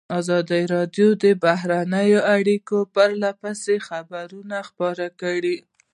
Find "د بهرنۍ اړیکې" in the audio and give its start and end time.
1.23-2.79